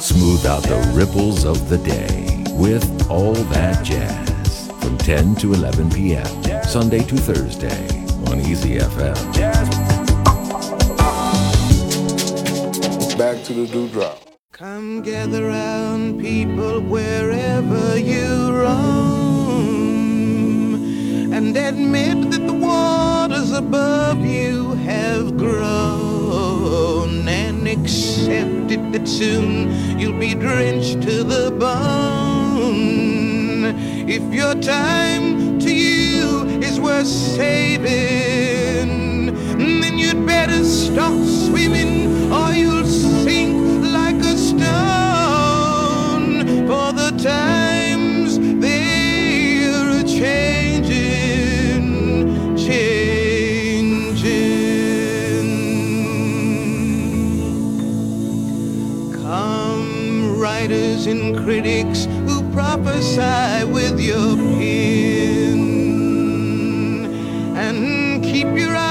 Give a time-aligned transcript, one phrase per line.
[0.00, 5.90] Smooth out the ripples of the day with All That Jazz from 10 to 11
[5.90, 6.62] p.m.
[6.62, 7.88] Sunday to Thursday
[8.30, 9.16] on Easy FM.
[13.18, 14.20] Back to the dewdrop.
[14.52, 19.72] Come gather round people wherever you roam
[21.32, 26.07] and admit that the waters above you have grown
[27.28, 32.88] and accept it that soon you'll be drenched to the bone.
[34.08, 37.88] If your time to you is worth saving,
[39.80, 42.77] then you'd better stop swimming or you'll
[60.58, 65.58] writers and critics who prophesy with your pen.
[67.56, 68.87] And keep your eyes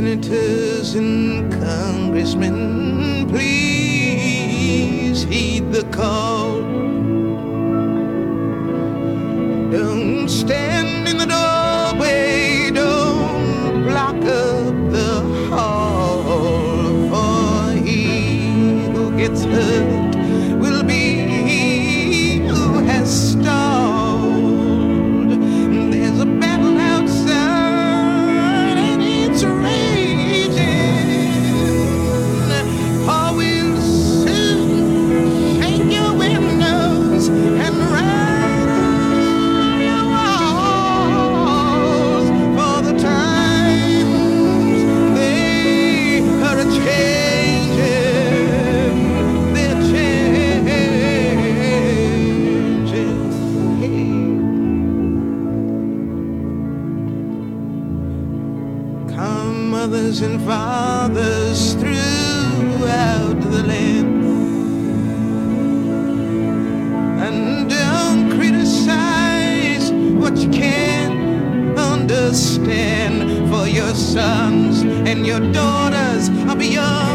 [0.00, 6.59] senators and congressmen, please heed the call.
[60.10, 64.24] Mothers and fathers throughout the land.
[67.22, 73.48] And don't criticize what you can't understand.
[73.50, 77.09] For your sons and your daughters are beyond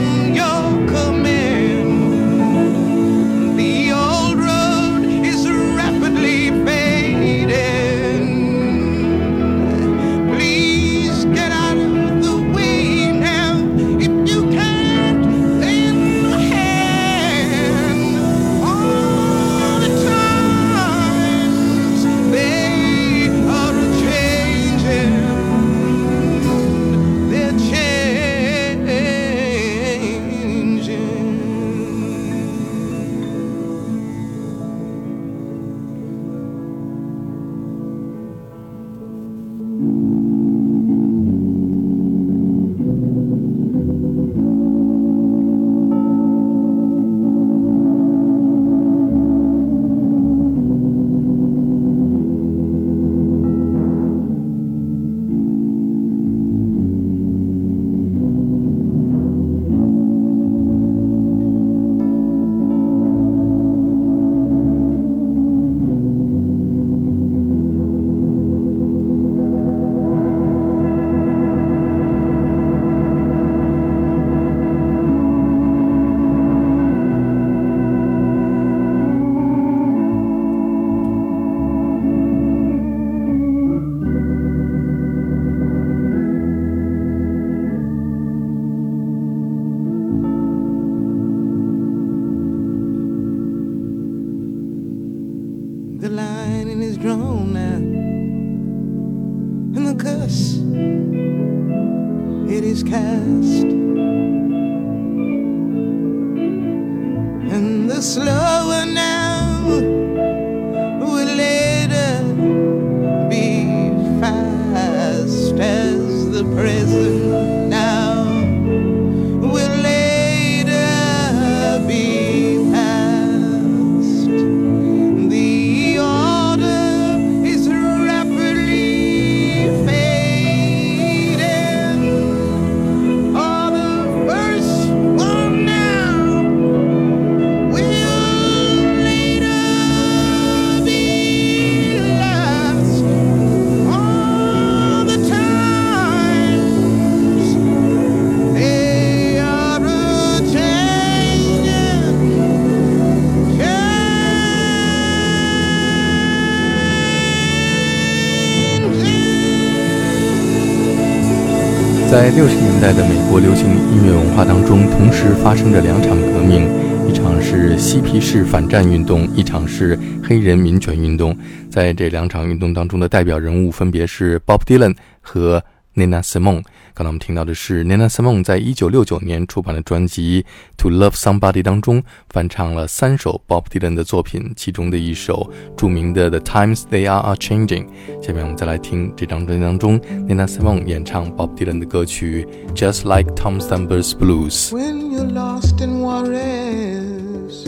[162.36, 166.68] 六十年代的美国流行音乐文化当中，同时发生着两场革命，
[167.08, 171.34] 一场是嬉皮士反战运动，一场是黑人民权运动。
[171.70, 175.64] 在这两场运动当中的代表人物分别是 Bob Dylan 和
[175.96, 176.62] Nina Simone。
[176.96, 180.46] 刚才我们听到的是 Nina Simone 在一九六九年出版的专辑
[180.82, 187.86] 《To Love Somebody》当中翻唱了三首 Bob Dylan 的作品，其中的一首著名的《The Times They Are Are Changing》。
[188.26, 194.70] 下面我们再来听这张专辑当中 Nina Simone 演唱 Bob Dylan 的歌曲《Just Like Tom Stamber's Blues》。
[194.72, 197.68] When you lost in Juarez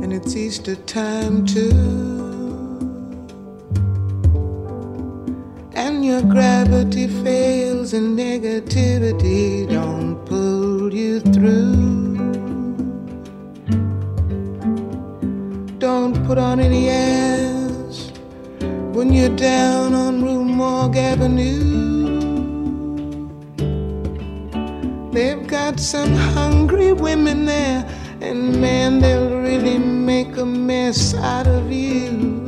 [0.00, 2.27] and it's Easter time to
[5.98, 12.14] and your gravity fails and negativity don't pull you through.
[15.80, 18.12] Don't put on any airs
[18.94, 21.58] when you're down on Rue Morgue Avenue.
[25.10, 27.84] They've got some hungry women there,
[28.20, 32.47] and man, they'll really make a mess out of you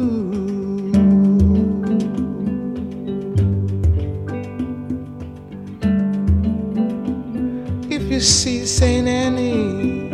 [8.81, 9.06] St.
[9.06, 10.09] Annie,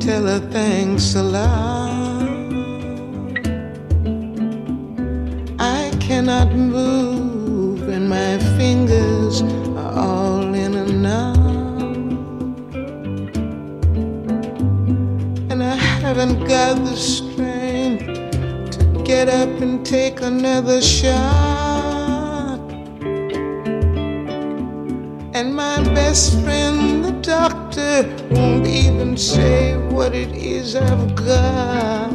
[0.00, 2.30] tell her thanks a lot.
[5.58, 11.36] I cannot move, and my fingers are all in a knot.
[15.50, 18.06] And I haven't got the strength
[18.78, 21.75] to get up and take another shot.
[25.38, 32.08] And my best friend, the doctor, won't even say what it is I've got.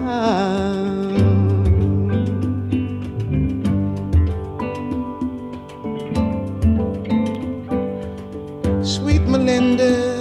[8.84, 10.18] Sweet Melinda,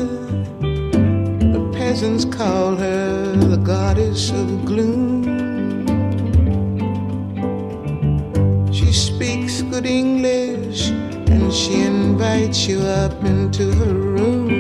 [0.61, 5.25] the peasants call her the goddess of gloom.
[8.71, 11.90] She speaks good English and she
[12.21, 14.51] invites you up into her room.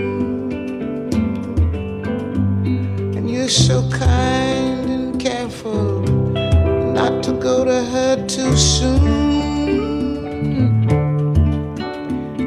[3.14, 6.00] And you're so kind and careful
[6.94, 9.10] not to go to her too soon.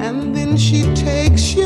[0.02, 1.63] And then she takes your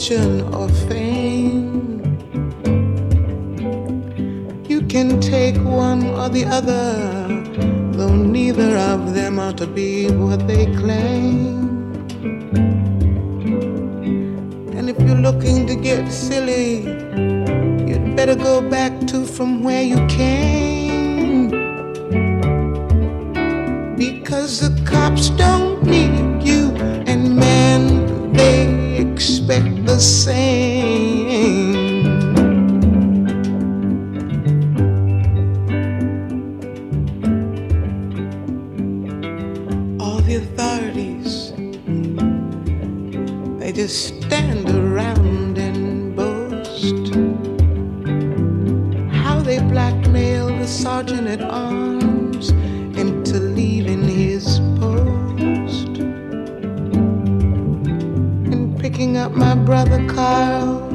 [0.00, 0.39] fortune
[43.90, 47.12] stand around and boast
[49.12, 52.50] how they blackmail the sergeant at arms
[52.96, 55.88] into leaving his post
[58.52, 60.88] and picking up my brother Carl,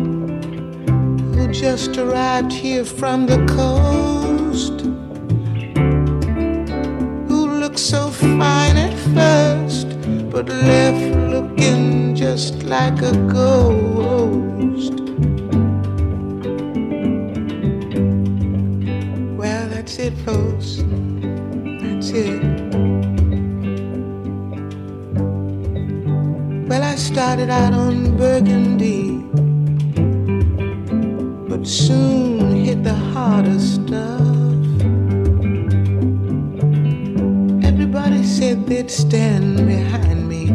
[1.33, 3.74] who just arrived here from the coast,
[31.65, 34.21] soon hit the harder stuff.
[37.63, 40.51] Everybody said they'd stand behind me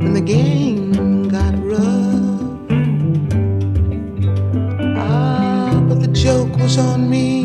[0.00, 2.68] when the game got rough.
[4.98, 7.39] Ah, but the joke was on me.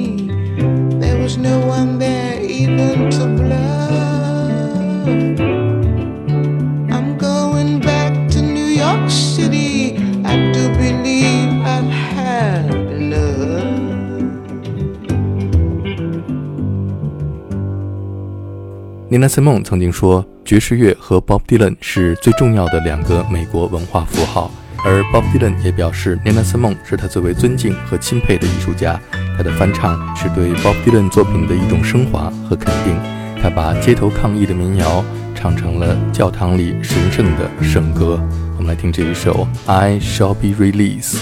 [19.15, 24.51] Nina Simone 曾经说，爵士乐和 Bob Dylan 是最重要的两个美国文化符号。
[24.83, 28.99] 而 Bob Dylan 也表示，Nina Simone 是他最为尊敬和钦佩的艺术家。
[29.37, 32.93] 他的翻唱是对 Bob Dylan 作品的一种升华和肯定。
[33.41, 35.01] 他把街头抗议的民谣
[35.33, 38.21] 唱成了教堂里神圣的圣歌。
[38.57, 41.15] 我们来听这一首《I Shall Be Released》。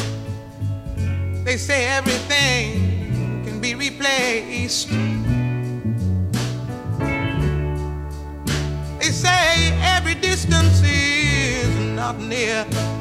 [1.45, 2.71] They say everything
[3.45, 4.87] can be replaced.
[10.45, 12.92] Distance is not near.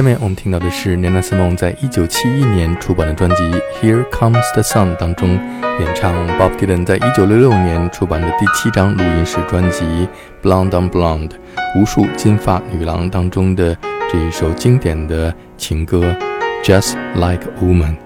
[0.00, 3.42] 下面我们听到的是 Nina Simone 在一九七一年出版的专辑
[3.82, 5.28] 《Here Comes the Sun》当中
[5.78, 9.84] 演唱 Bob Dylan 在一九六六年出版的第七张录音室专辑
[10.42, 11.28] 《Blonde on Blonde》
[11.78, 13.76] 无数金发女郎当中的
[14.10, 15.98] 这一首经典的情歌
[16.64, 17.96] 《Just Like a Woman》。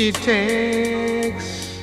[0.00, 1.76] She takes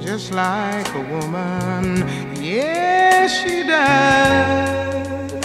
[0.00, 2.04] just like a woman.
[2.34, 5.38] Yes, she does.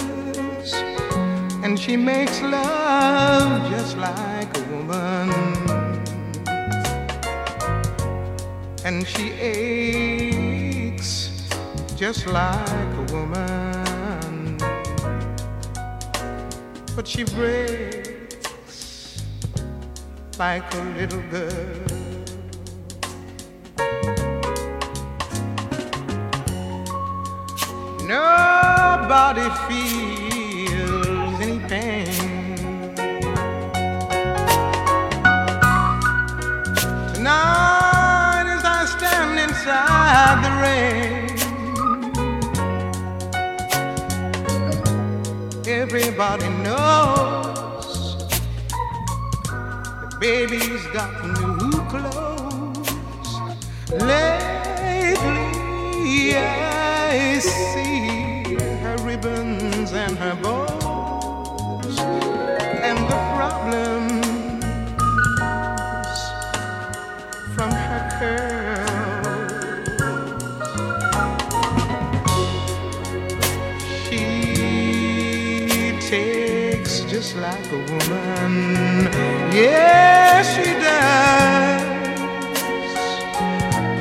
[1.64, 5.30] And she makes love just like a woman.
[8.84, 11.30] And she aches
[11.96, 14.58] just like a woman.
[16.96, 18.15] But she breaks
[20.38, 21.86] like a little girl.
[28.08, 28.56] No
[29.06, 29.85] everybody feels
[50.26, 52.90] baby's got new clothes.
[53.92, 55.46] Lately,
[56.36, 60.65] I see her ribbons and her bows,
[77.76, 78.54] a woman.
[79.52, 81.84] Yes, she does.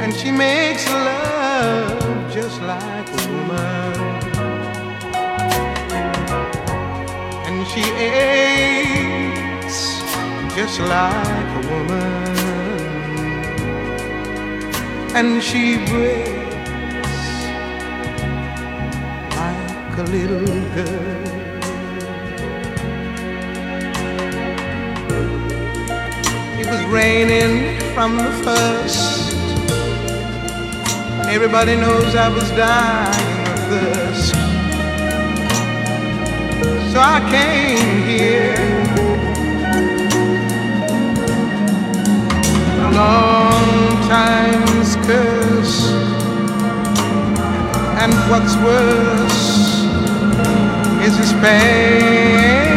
[0.02, 3.94] And she makes love just like a woman.
[7.46, 9.78] And she aches
[10.56, 12.34] just like a woman.
[15.18, 17.34] And she breaks
[19.38, 21.23] like a little girl.
[26.74, 29.34] Was raining from the first.
[31.28, 34.34] Everybody knows I was dying of thirst.
[36.92, 38.54] So I came here.
[42.86, 45.92] A long time's curse.
[48.02, 49.44] And what's worse
[51.06, 52.73] is his pain.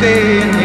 [0.00, 0.59] Stay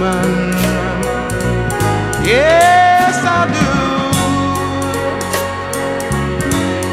[0.00, 0.52] woman.
[2.24, 3.70] Yes, I do.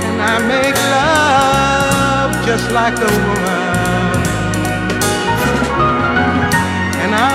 [0.08, 4.22] And I make love just like a woman.
[7.04, 7.28] And I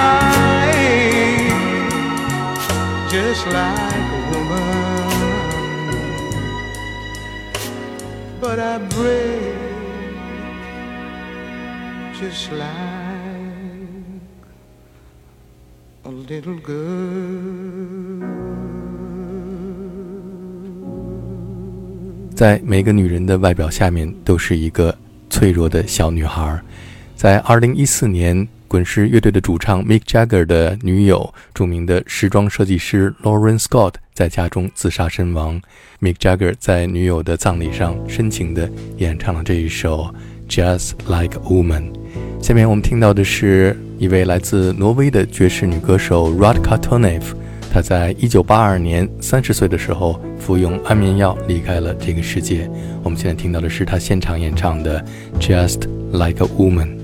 [3.11, 5.11] just like a woman.
[8.41, 9.61] But I break
[12.21, 12.82] just like
[16.33, 18.25] little girl.
[22.35, 24.97] 在每个女人的外表下面都是一个
[25.29, 26.59] 脆弱的小女孩。
[27.15, 35.61] 在2014年，滚石乐队的主唱 Mick Jagger 的女友、著名的时装设计师 Lauren Scott 在家中自杀身亡。
[36.01, 40.13] Mick Jagger 在女友的葬礼上深情地演唱了这一首
[40.51, 41.93] 《Just Like a Woman》。
[42.41, 47.23] 下面我们听到的是一位来自挪威的爵士女歌手 Radka Tonev。
[47.73, 52.69] 她在一九八二年三十岁的时候服用安眠药离开了这个世界。
[53.05, 55.01] 我们现在听到的是她现场演唱的
[55.41, 56.99] 《Just Like a Woman》。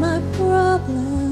[0.00, 1.31] My problems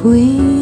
[0.00, 0.57] Queen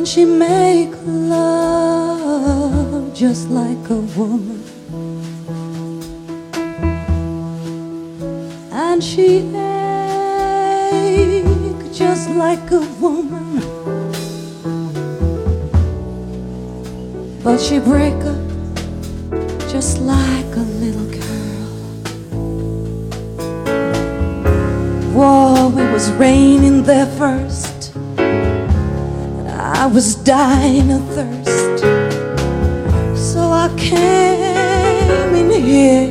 [0.00, 1.92] And she make love
[3.14, 4.62] just like a woman.
[8.72, 11.44] And she ache
[11.92, 13.60] just like a woman.
[17.44, 18.40] But she break up
[19.68, 21.66] just like a little girl.
[25.12, 27.69] Whoa, it was raining there first.
[29.80, 31.78] I was dying of thirst.
[33.16, 36.10] So I came in here.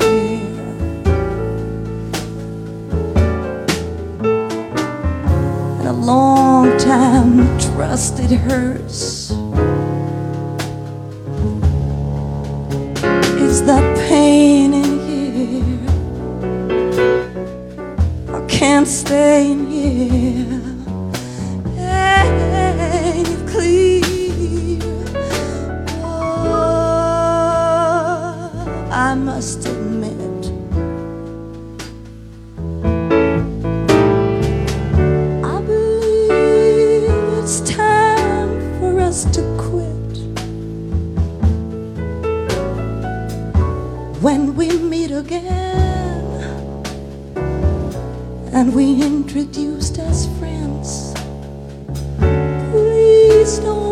[5.77, 9.29] And a long time trusted hurts.
[13.37, 15.85] It's that pain in here.
[18.35, 20.68] I can't stay in here
[29.19, 30.45] must admit.
[35.43, 39.95] I believe it's time for us to quit.
[44.21, 45.69] When we meet again
[48.53, 51.13] and we introduced as friends.
[52.71, 53.88] Please don't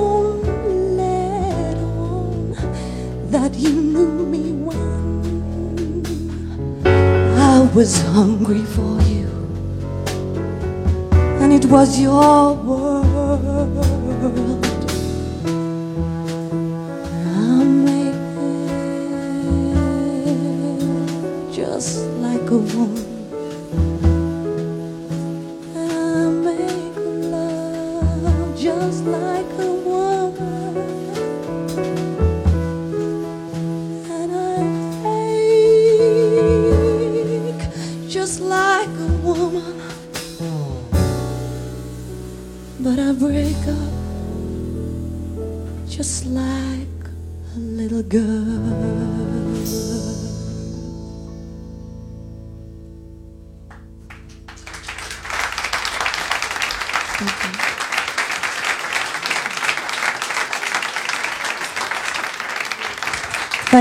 [7.78, 9.30] was hungry for you,
[11.40, 13.06] and it was your world.
[17.36, 18.18] I made
[21.54, 23.17] just like a woman.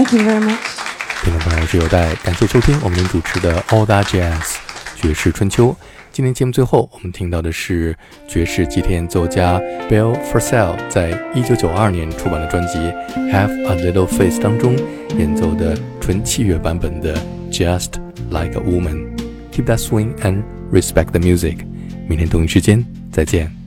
[0.07, 0.61] Thank you very much.
[1.25, 4.55] 听众朋友是有待感谢收听我们主持的 All That Jazz
[4.95, 5.75] 爵士春秋。
[6.13, 7.97] 今天节目最后，我们听到的是
[8.29, 9.59] 爵士吉他演奏家
[9.91, 12.79] Bill Frisell 在1992年出版的专辑
[13.33, 14.77] 《Have a Little Faith》当中
[15.19, 17.19] 演奏的纯器乐版本的
[17.51, 17.95] Just
[18.31, 19.17] Like a Woman。
[19.51, 21.67] Keep that swing and respect the music。
[22.09, 23.66] 明天同一时间再见。